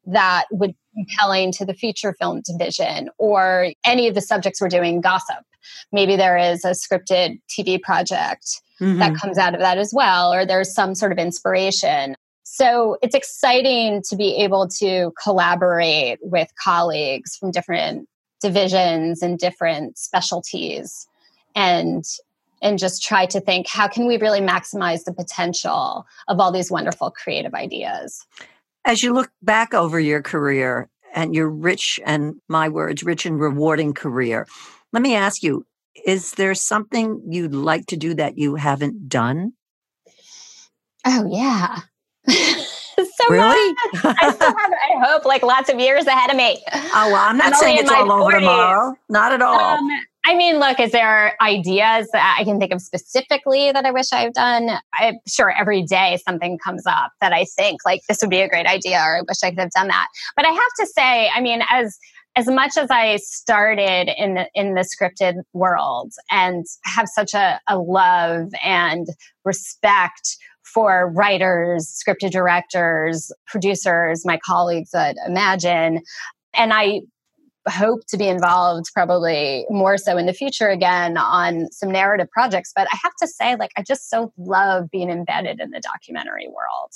[0.07, 4.69] that would be compelling to the feature film division or any of the subjects we're
[4.69, 5.43] doing gossip
[5.91, 8.99] maybe there is a scripted tv project mm-hmm.
[8.99, 13.15] that comes out of that as well or there's some sort of inspiration so it's
[13.15, 18.07] exciting to be able to collaborate with colleagues from different
[18.41, 21.07] divisions and different specialties
[21.55, 22.03] and
[22.61, 26.71] and just try to think how can we really maximize the potential of all these
[26.71, 28.25] wonderful creative ideas
[28.85, 33.39] as you look back over your career and your rich and my words rich and
[33.39, 34.47] rewarding career
[34.93, 35.65] let me ask you
[36.05, 39.53] is there something you'd like to do that you haven't done
[41.05, 41.79] oh yeah
[42.97, 43.75] so really?
[44.03, 46.63] I still have, I hope, like lots of years ahead of me.
[46.73, 48.21] Oh, well, I'm not I'm saying it's all 40s.
[48.21, 48.95] over tomorrow.
[49.09, 49.59] Not at all.
[49.59, 49.89] Um,
[50.27, 54.07] I mean, look, is there ideas that I can think of specifically that I wish
[54.11, 54.71] I've done?
[54.93, 58.49] I'm sure every day something comes up that I think like this would be a
[58.49, 60.07] great idea or I wish I could have done that.
[60.35, 61.97] But I have to say, I mean, as
[62.37, 67.61] as much as I started in the, in the scripted world and have such a,
[67.67, 69.07] a love and
[69.45, 76.01] respect for writers, scripted directors, producers, my colleagues at Imagine.
[76.53, 77.01] And I
[77.67, 82.71] hope to be involved probably more so in the future again on some narrative projects.
[82.75, 86.47] But I have to say, like, I just so love being embedded in the documentary
[86.47, 86.91] world.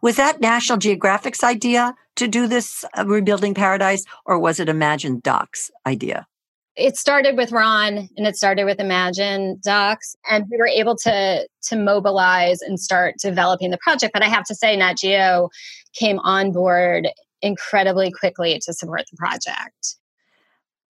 [0.00, 5.20] Was that National Geographic's idea to do this uh, Rebuilding Paradise, or was it Imagine
[5.20, 6.26] Doc's idea?
[6.74, 11.46] It started with Ron and it started with Imagine Docs, and we were able to
[11.64, 14.12] to mobilize and start developing the project.
[14.14, 15.50] But I have to say, Nat Geo
[15.92, 17.08] came on board
[17.42, 19.96] incredibly quickly to support the project.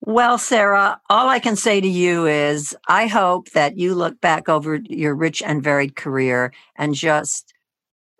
[0.05, 4.49] Well, Sarah, all I can say to you is I hope that you look back
[4.49, 7.55] over your rich and varied career and just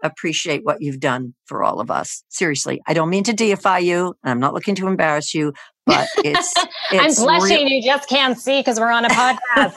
[0.03, 2.23] appreciate what you've done for all of us.
[2.29, 4.15] Seriously, I don't mean to deify you.
[4.23, 5.55] And I'm not looking to embarrass you,
[5.87, 6.55] but it's.
[6.91, 7.67] it's I'm blushing.
[7.67, 9.75] Real- you just can't see because we're on a podcast.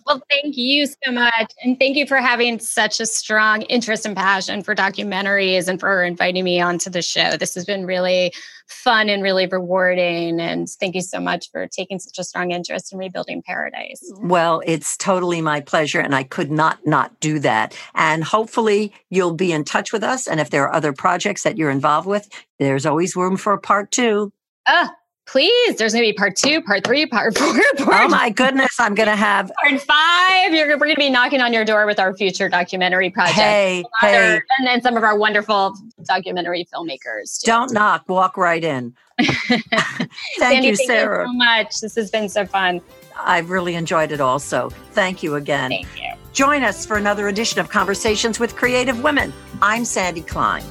[0.06, 1.52] well, thank you so much.
[1.62, 6.02] And thank you for having such a strong interest and passion for documentaries and for
[6.02, 7.36] inviting me onto the show.
[7.36, 8.32] This has been really
[8.68, 10.40] fun and really rewarding.
[10.40, 14.00] And thank you so much for taking such a strong interest in rebuilding paradise.
[14.18, 16.00] Well, it's totally my pleasure.
[16.00, 17.76] And I could not not do that.
[17.94, 20.26] And hopefully you'll be in touch with us.
[20.26, 22.28] And if there are other projects that you're involved with,
[22.58, 24.32] there's always room for a part two.
[24.68, 24.94] Ah,
[25.26, 25.76] please.
[25.76, 27.48] There's going to be part two, part three, part four.
[27.78, 28.78] Part oh my goodness.
[28.78, 30.52] I'm going to have part five.
[30.52, 33.38] You're, we're going to be knocking on your door with our future documentary project.
[33.38, 34.40] Hey, hey.
[34.58, 37.40] And then some of our wonderful documentary filmmakers.
[37.40, 37.46] Too.
[37.46, 38.94] Don't knock, walk right in.
[39.18, 39.64] thank
[40.38, 41.24] Sandy, you, Sarah.
[41.24, 41.80] Thank you so much.
[41.80, 42.80] This has been so fun.
[43.18, 44.70] I've really enjoyed it also.
[44.92, 45.70] Thank you again.
[45.70, 46.12] Thank you.
[46.32, 49.32] Join us for another edition of Conversations with Creative Women.
[49.62, 50.62] I'm Sandy Klein.